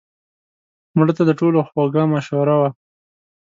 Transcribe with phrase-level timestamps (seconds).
[0.97, 2.69] مړه د ټولو خوږه مشوره وه